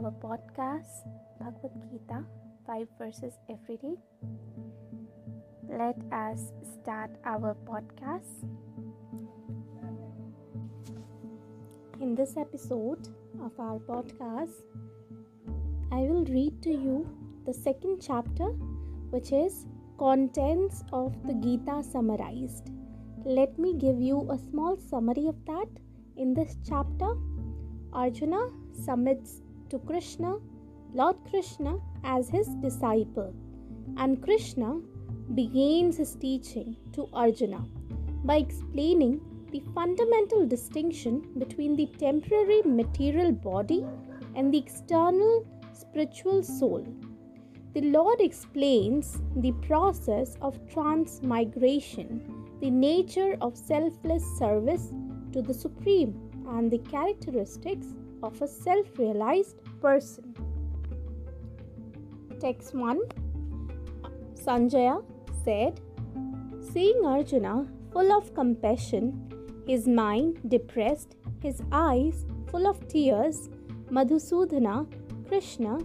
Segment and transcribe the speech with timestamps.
[0.00, 1.04] our podcast
[1.38, 2.24] Bhagavad Gita
[2.66, 3.96] 5 verses every day.
[5.68, 8.46] Let us start our podcast.
[12.00, 13.08] In this episode
[13.42, 14.62] of our podcast,
[15.92, 17.06] I will read to you
[17.44, 18.48] the second chapter,
[19.10, 19.66] which is
[19.98, 22.70] Contents of the Gita Summarized.
[23.26, 25.68] Let me give you a small summary of that.
[26.16, 27.12] In this chapter,
[27.92, 30.36] Arjuna submits to Krishna,
[30.92, 33.34] Lord Krishna, as his disciple,
[33.96, 34.80] and Krishna
[35.34, 37.64] begins his teaching to Arjuna
[38.24, 39.20] by explaining
[39.52, 43.84] the fundamental distinction between the temporary material body
[44.34, 46.86] and the external spiritual soul.
[47.72, 54.92] The Lord explains the process of transmigration, the nature of selfless service
[55.32, 57.86] to the Supreme, and the characteristics
[58.22, 60.34] of a self realized person.
[62.40, 62.98] Text 1
[64.34, 65.02] Sanjaya
[65.44, 65.80] said,
[66.72, 69.30] Seeing Arjuna full of compassion,
[69.66, 73.48] his mind depressed, his eyes full of tears,
[73.90, 74.86] Madhusudana,
[75.28, 75.78] Krishna,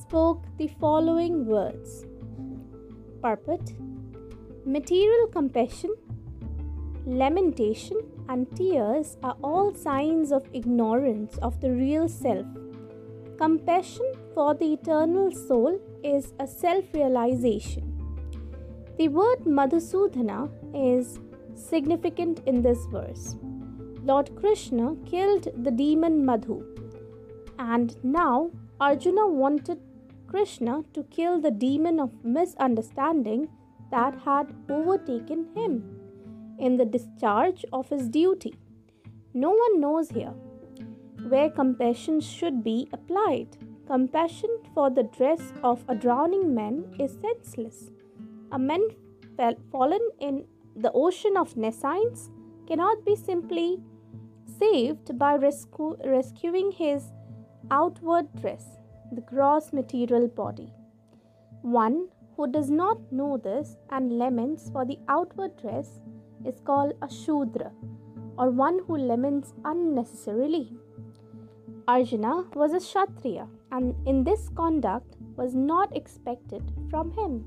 [0.00, 2.06] spoke the following words
[3.22, 3.72] Purport
[4.64, 5.94] Material compassion,
[7.06, 7.96] lamentation,
[8.30, 12.46] and tears are all signs of ignorance of the real self.
[13.38, 17.86] Compassion for the eternal soul is a self realization.
[18.98, 20.40] The word Madhusudana
[20.74, 21.18] is
[21.54, 23.36] significant in this verse.
[24.02, 26.58] Lord Krishna killed the demon Madhu,
[27.58, 29.80] and now Arjuna wanted
[30.28, 33.48] Krishna to kill the demon of misunderstanding
[33.90, 35.99] that had overtaken him
[36.60, 38.54] in the discharge of his duty.
[39.34, 40.34] No one knows here
[41.28, 43.56] where compassion should be applied.
[43.86, 47.90] Compassion for the dress of a drowning man is senseless.
[48.52, 48.80] A man
[49.36, 50.44] fell, fallen in
[50.76, 52.30] the ocean of nescience
[52.66, 53.80] cannot be simply
[54.58, 57.10] saved by rescu- rescuing his
[57.70, 58.64] outward dress,
[59.12, 60.72] the gross material body.
[61.62, 66.00] One who does not know this and laments for the outward dress
[66.44, 67.72] is called a Shudra
[68.38, 70.72] or one who laments unnecessarily.
[71.86, 77.44] Arjuna was a Kshatriya and in this conduct was not expected from him.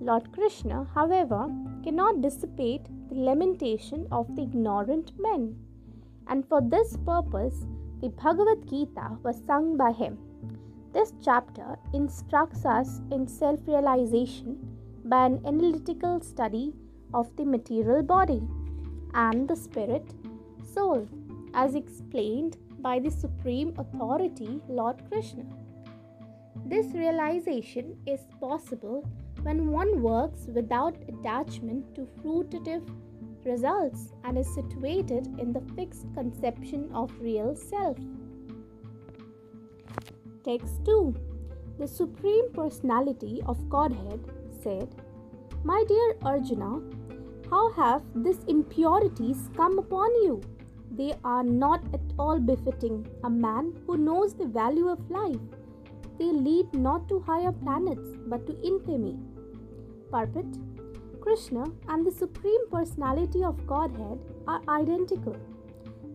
[0.00, 1.48] Lord Krishna, however,
[1.84, 5.56] cannot dissipate the lamentation of the ignorant men,
[6.28, 7.66] and for this purpose
[8.00, 10.18] the Bhagavad Gita was sung by him.
[10.92, 14.58] This chapter instructs us in self realization
[15.04, 16.72] by an analytical study
[17.12, 18.42] of the material body
[19.14, 20.14] and the spirit
[20.74, 21.06] soul,
[21.54, 25.44] as explained by the Supreme Authority, Lord Krishna.
[26.66, 29.08] This realization is possible
[29.42, 32.88] when one works without attachment to fruitative
[33.44, 37.96] results and is situated in the fixed conception of real self.
[40.44, 41.14] Text 2
[41.78, 44.20] The Supreme Personality of Godhead
[44.62, 44.88] said,
[45.64, 46.80] My dear Arjuna,
[47.50, 50.40] how have these impurities come upon you?
[50.92, 55.40] They are not at all befitting a man who knows the value of life.
[56.18, 59.16] They lead not to higher planets but to infamy.
[60.12, 60.46] Purport
[61.20, 65.36] Krishna and the Supreme Personality of Godhead are identical.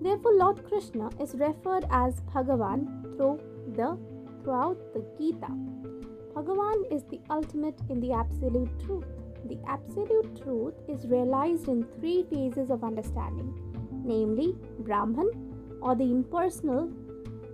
[0.02, 3.40] Therefore, Lord Krishna is referred as Bhagavan through
[3.76, 3.98] the
[4.44, 5.52] throughout the Gita.
[6.34, 9.06] Bhagavan is the ultimate in the absolute truth.
[9.46, 13.54] The absolute truth is realized in three phases of understanding,
[14.04, 15.30] namely Brahman
[15.82, 16.92] or the impersonal,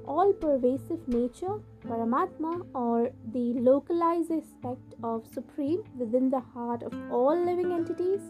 [0.06, 7.38] all pervasive nature, Paramatma or the localized aspect of Supreme within the heart of all
[7.46, 8.22] living entities,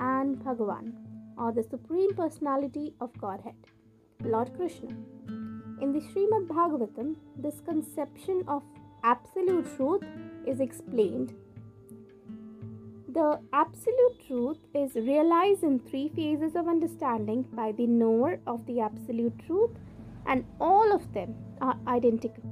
[0.00, 0.92] and Bhagavan
[1.38, 3.54] or the Supreme Personality of Godhead,
[4.24, 4.90] Lord Krishna.
[5.80, 8.62] In the Srimad Bhagavatam, this conception of
[9.04, 10.02] absolute truth
[10.46, 11.34] is explained.
[13.16, 18.80] The absolute truth is realized in three phases of understanding by the knower of the
[18.80, 19.70] absolute truth,
[20.26, 22.44] and all of them are identical.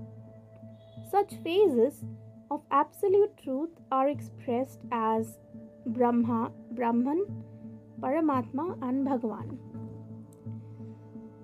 [1.11, 2.02] Such phases
[2.50, 5.37] of absolute truth are expressed as
[5.84, 7.26] Brahma, Brahman,
[8.00, 9.58] Paramatma, and Bhagavan.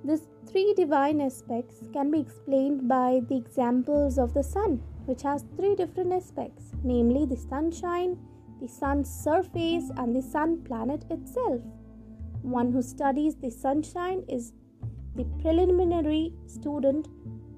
[0.02, 5.44] These three divine aspects can be explained by the examples of the sun, which has
[5.56, 8.17] three different aspects namely, the sunshine,
[8.61, 11.61] the sun's surface, and the sun planet itself.
[12.43, 14.53] One who studies the sunshine is
[15.17, 17.09] the preliminary student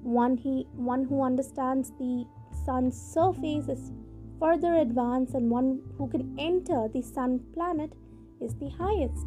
[0.03, 2.25] one he one who understands the
[2.65, 3.91] sun's surface is
[4.39, 7.93] further advanced and one who can enter the sun planet
[8.41, 9.25] is the highest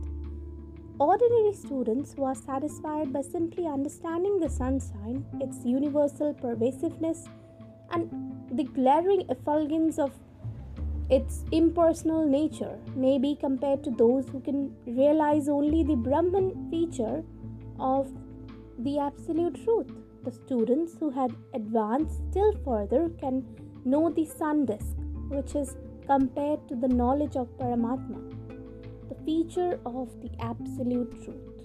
[0.98, 7.26] ordinary students who are satisfied by simply understanding the sunshine its universal pervasiveness
[7.92, 8.10] and
[8.52, 10.12] the glaring effulgence of
[11.08, 17.22] its impersonal nature may be compared to those who can realize only the Brahman feature
[17.78, 18.10] of
[18.78, 19.92] the absolute truth.
[20.24, 23.46] The students who had advanced still further can
[23.84, 24.96] know the sun disk,
[25.28, 25.76] which is
[26.06, 28.20] compared to the knowledge of Paramatma,
[29.08, 31.56] the feature of the absolute truth.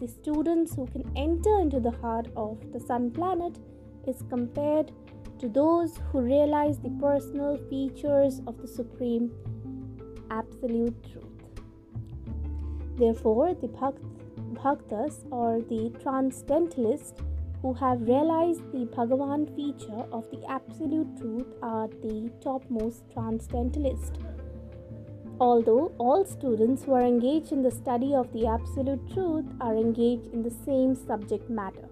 [0.00, 3.58] The students who can enter into the heart of the sun planet
[4.06, 4.92] is compared
[5.38, 9.30] to those who realize the personal features of the supreme
[10.30, 11.24] absolute truth.
[12.96, 17.22] Therefore, the bhaktas or the transcendentalists
[17.62, 24.18] who have realized the Bhagavan feature of the absolute truth are the topmost transcendentalists.
[25.40, 30.26] Although all students who are engaged in the study of the absolute truth are engaged
[30.32, 31.88] in the same subject matter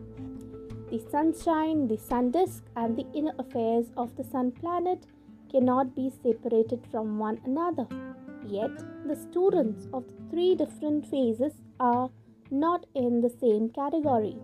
[0.91, 5.06] the sunshine, the sun disk, and the inner affairs of the sun planet
[5.50, 7.87] cannot be separated from one another.
[8.47, 8.71] Yet,
[9.06, 12.11] the students of the three different phases are
[12.50, 14.37] not in the same category.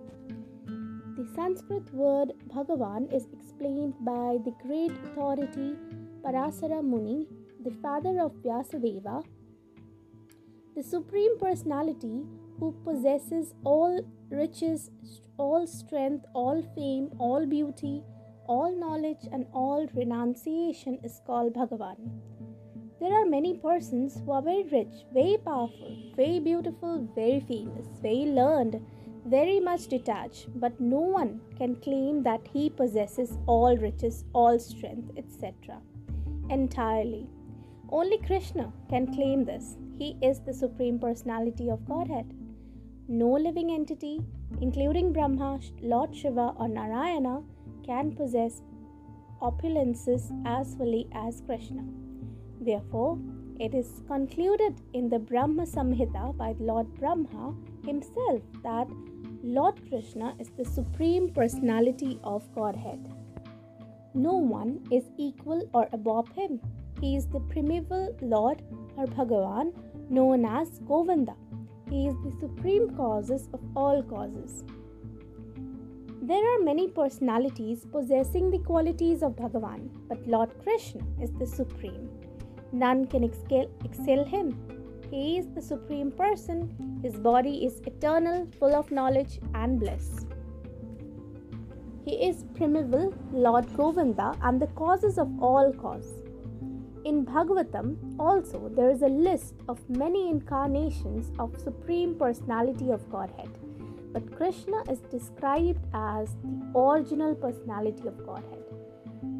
[1.17, 5.77] The Sanskrit word Bhagavan is explained by the great authority
[6.25, 7.29] Parasara Muni,
[7.65, 9.23] the father of Vyasadeva,
[10.75, 12.25] the Supreme Personality
[12.59, 14.01] who possesses all
[14.31, 14.91] riches,
[15.37, 18.03] all strength, all fame, all beauty,
[18.47, 21.97] all knowledge, and all renunciation is called Bhagavan.
[23.01, 28.27] There are many persons who are very rich, very powerful, very beautiful, very famous, very
[28.27, 28.81] learned,
[29.27, 35.11] very much detached, but no one can claim that he possesses all riches, all strength,
[35.17, 35.81] etc.
[36.51, 37.27] entirely.
[37.89, 39.77] Only Krishna can claim this.
[39.99, 42.33] He is the Supreme Personality of Godhead
[43.09, 44.21] no living entity,
[44.61, 47.43] including Brahma, Lord Shiva, or Narayana,
[47.85, 48.63] can possess
[49.41, 51.85] opulences as fully as Krishna.
[52.61, 53.19] Therefore,
[53.59, 57.55] it is concluded in the Brahma Samhita by Lord Brahma
[57.85, 58.89] himself that
[59.43, 63.01] Lord Krishna is the supreme personality of Godhead.
[64.15, 66.61] No one is equal or above him.
[67.01, 68.63] He is the primeval Lord
[68.97, 69.73] or Bhagavan
[70.09, 71.35] known as Govinda.
[71.93, 74.65] He is the supreme causes of all causes.
[76.23, 82.09] There are many personalities possessing the qualities of Bhagavan, but Lord Krishna is the supreme.
[82.73, 84.56] None can excel, excel him.
[85.11, 86.99] He is the supreme person.
[87.03, 90.25] His body is eternal, full of knowledge and bliss.
[92.06, 96.22] He is primeval, Lord Govinda, and the causes of all cause.
[97.05, 103.51] In Bhagavatam, also, there is a list of many incarnations of Supreme Personality of Godhead.
[104.13, 108.63] But Krishna is described as the original personality of Godhead,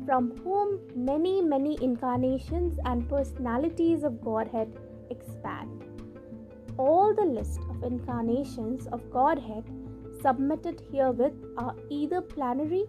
[0.05, 4.77] from whom many, many incarnations and personalities of Godhead
[5.11, 5.85] expand.
[6.79, 9.65] All the list of incarnations of Godhead
[10.21, 12.87] submitted herewith are either plenary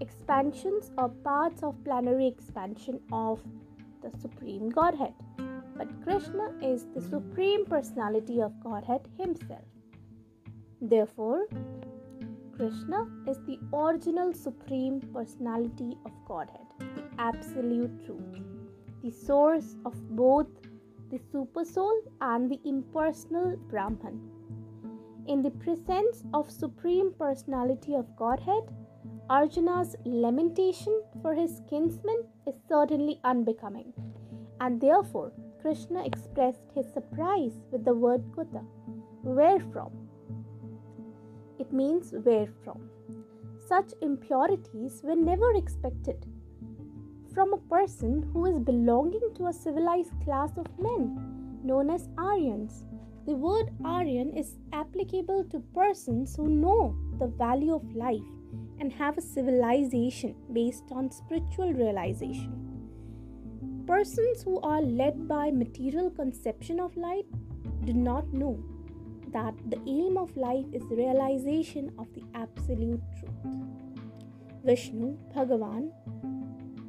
[0.00, 3.40] expansions or parts of plenary expansion of
[4.02, 5.14] the Supreme Godhead.
[5.76, 9.64] But Krishna is the Supreme Personality of Godhead Himself.
[10.80, 11.46] Therefore,
[12.56, 18.42] Krishna is the original Supreme Personality of Godhead, the Absolute Truth,
[19.02, 20.48] the source of both
[21.10, 24.20] the Supersoul and the impersonal Brahman.
[25.26, 28.64] In the presence of Supreme Personality of Godhead,
[29.30, 33.92] Arjuna's lamentation for his kinsman is certainly unbecoming,
[34.60, 35.30] and therefore
[35.62, 38.64] Krishna expressed his surprise with the word Kuta,
[39.22, 39.92] where from?
[41.60, 42.90] It means where from.
[43.68, 46.26] Such impurities were never expected
[47.32, 52.84] from a person who is belonging to a civilized class of men known as Aryans.
[53.26, 58.26] The word Aryan is applicable to persons who know the value of life
[58.80, 62.70] and have a civilization based on spiritual realization.
[63.86, 67.26] Persons who are led by material conception of life
[67.84, 68.58] do not know
[69.32, 73.54] that the aim of life is realization of the absolute truth.
[74.64, 75.90] Vishnu, Bhagavan,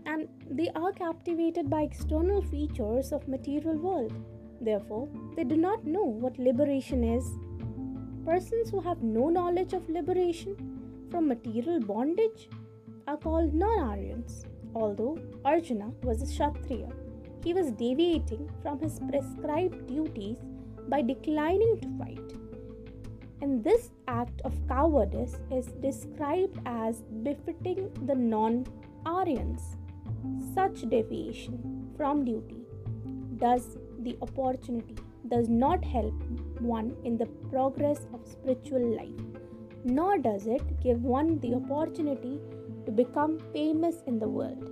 [0.06, 4.14] and they are captivated by external features of material world.
[4.60, 7.26] Therefore, they do not know what liberation is.
[8.26, 10.56] Persons who have no knowledge of liberation
[11.12, 12.50] from material bondage
[13.08, 14.46] are called non Aryans.
[14.74, 16.90] Although Arjuna was a Kshatriya,
[17.44, 20.38] he was deviating from his prescribed duties
[20.88, 22.34] by declining to fight.
[23.42, 28.66] And this act of cowardice is described as befitting the non
[29.06, 29.78] Aryans.
[30.54, 32.62] Such deviation from duty
[33.38, 34.96] does the opportunity
[35.28, 36.14] does not help
[36.60, 39.31] one in the progress of spiritual life,
[39.84, 42.40] nor does it give one the opportunity
[42.86, 44.68] to become famous in the world.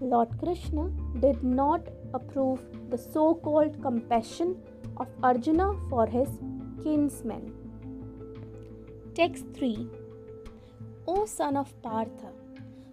[0.00, 4.56] Lord Krishna did not approve the so called compassion
[4.96, 6.28] of Arjuna for his
[6.82, 7.52] kinsmen.
[9.14, 9.88] Text 3
[11.06, 12.32] O son of Partha,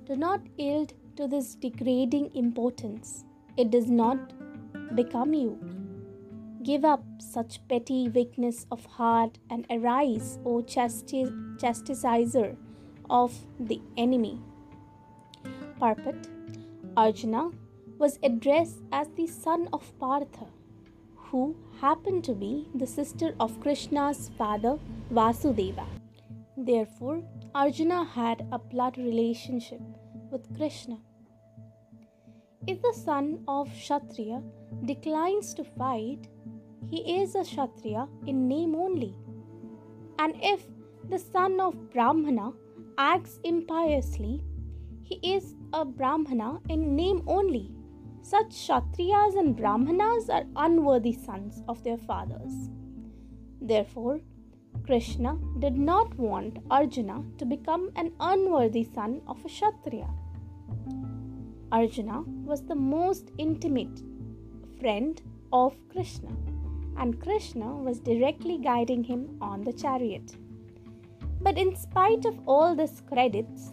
[0.05, 3.23] do not yield to this degrading importance.
[3.57, 4.33] It does not
[4.95, 5.80] become you.
[6.63, 12.55] Give up such petty weakness of heart and arise, O chastiser
[13.09, 14.39] of the enemy.
[15.79, 16.27] Purport
[16.95, 17.49] Arjuna
[17.97, 20.45] was addressed as the son of Partha,
[21.15, 24.77] who happened to be the sister of Krishna's father
[25.11, 25.87] Vasudeva.
[26.55, 27.23] Therefore,
[27.55, 29.81] Arjuna had a blood relationship
[30.31, 30.99] with Krishna.
[32.67, 34.43] If the son of Kshatriya
[34.85, 36.27] declines to fight,
[36.89, 39.15] he is a Kshatriya in name only.
[40.19, 40.61] And if
[41.09, 42.53] the son of Brahmana
[42.97, 44.43] acts impiously,
[45.03, 47.71] he is a Brahmana in name only.
[48.21, 52.69] Such Kshatriyas and Brahmanas are unworthy sons of their fathers.
[53.61, 54.21] Therefore,
[54.85, 60.09] Krishna did not want Arjuna to become an unworthy son of a Kshatriya.
[61.71, 64.01] Arjuna was the most intimate
[64.79, 65.21] friend
[65.53, 66.29] of Krishna,
[67.01, 70.35] and Krishna was directly guiding him on the chariot.
[71.41, 73.71] But in spite of all these credits,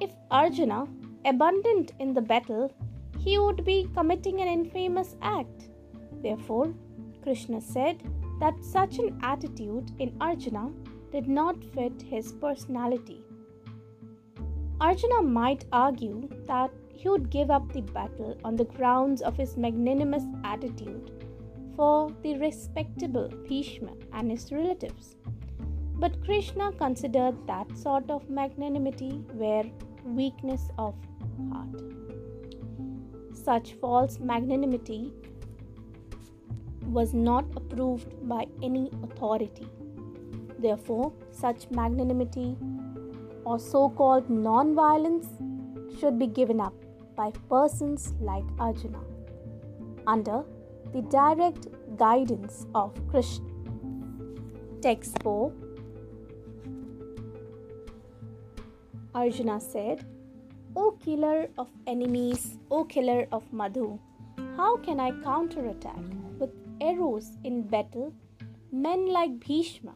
[0.00, 0.86] if Arjuna
[1.24, 2.72] abandoned in the battle,
[3.18, 5.70] he would be committing an infamous act.
[6.22, 6.72] Therefore,
[7.24, 8.00] Krishna said
[8.38, 10.70] that such an attitude in Arjuna
[11.10, 13.24] did not fit his personality.
[14.80, 19.56] Arjuna might argue that he would give up the battle on the grounds of his
[19.56, 21.21] magnanimous attitude
[21.76, 25.16] for the respectable Bhishma and his relatives.
[25.94, 29.64] But Krishna considered that sort of magnanimity were
[30.04, 30.94] weakness of
[31.50, 31.82] heart.
[33.32, 35.12] Such false magnanimity
[36.86, 39.68] was not approved by any authority.
[40.58, 42.56] Therefore, such magnanimity
[43.44, 45.28] or so called non violence
[45.98, 46.74] should be given up
[47.16, 49.00] by persons like Arjuna
[50.06, 50.44] under
[50.92, 53.48] the direct guidance of Krishna.
[54.82, 55.52] Text 4
[59.14, 60.04] Arjuna said,
[60.74, 63.98] O killer of enemies, O killer of Madhu,
[64.56, 66.02] how can I counterattack
[66.38, 68.14] with arrows in battle
[68.70, 69.94] men like Bhishma,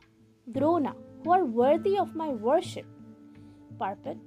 [0.52, 2.86] Drona, who are worthy of my worship?
[3.78, 4.18] Purport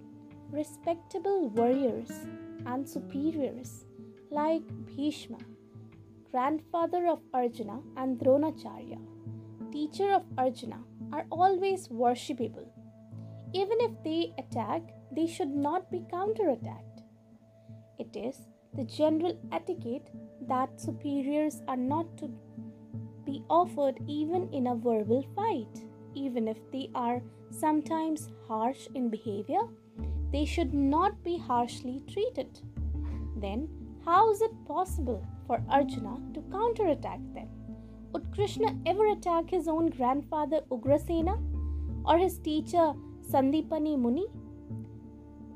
[0.51, 2.09] Respectable warriors
[2.65, 3.85] and superiors
[4.31, 5.37] like Bhishma,
[6.31, 8.99] grandfather of Arjuna and Dronacharya,
[9.71, 10.79] teacher of Arjuna,
[11.11, 12.67] are always worshipable
[13.53, 14.81] even if they attack,
[15.11, 17.01] they should not be counterattacked.
[17.97, 20.11] It is the general etiquette
[20.47, 22.29] that superiors are not to
[23.25, 25.83] be offered even in a verbal fight.
[26.13, 29.61] Even if they are sometimes harsh in behavior,
[30.31, 32.59] they should not be harshly treated.
[33.35, 33.67] Then,
[34.05, 37.47] how is it possible for Arjuna to counterattack them?
[38.13, 41.37] Would Krishna ever attack his own grandfather Ugrasena
[42.05, 42.93] or his teacher
[43.31, 44.25] Sandipani Muni.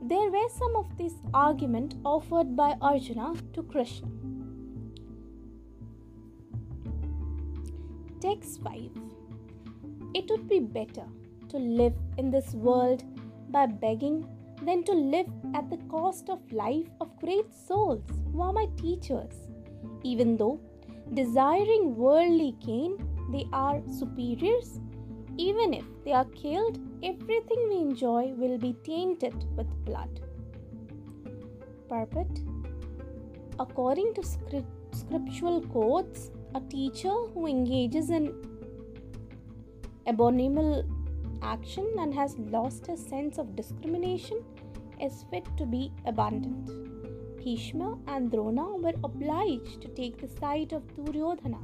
[0.04, 4.08] There were some of this argument offered by Arjuna to Krishna.
[8.22, 8.92] Text 5
[10.14, 11.08] It would be better
[11.50, 13.04] to live in this world
[13.50, 14.28] by begging
[14.62, 19.53] than to live at the cost of life of great souls who are my teachers.
[20.04, 20.60] Even though
[21.14, 22.98] desiring worldly gain,
[23.32, 24.80] they are superiors
[25.38, 30.20] even if they are killed, everything we enjoy will be tainted with blood.
[31.90, 32.28] Purport
[33.60, 34.24] According to
[34.92, 38.34] scriptural codes, a teacher who engages in
[40.06, 40.86] abominable
[41.42, 44.44] action and has lost his sense of discrimination
[45.02, 47.03] is fit to be abandoned.
[47.44, 51.60] Bhishma and Drona were obliged to take the side of Duryodhana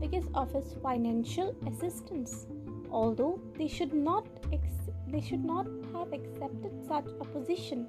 [0.00, 2.46] because of his financial assistance
[2.90, 7.86] although they should not ex- they should not have accepted such a position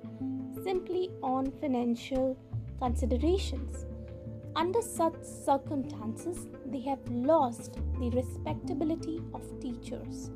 [0.63, 2.38] simply on financial
[2.79, 3.86] considerations.
[4.55, 10.31] Under such circumstances, they have lost the respectability of teachers.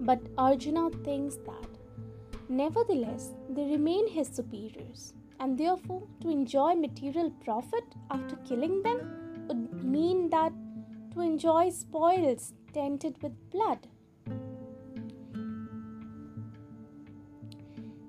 [0.00, 1.68] But Arjuna thinks that,
[2.48, 9.00] nevertheless, they remain his superiors, and therefore, to enjoy material profit after killing them
[9.46, 10.52] would mean that
[11.12, 13.86] to enjoy spoils tainted with blood.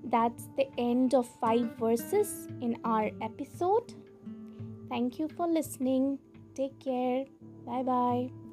[0.06, 3.94] That's the end of five verses in our episode.
[4.88, 6.20] Thank you for listening.
[6.56, 7.26] Take care.
[7.66, 8.45] Bye bye.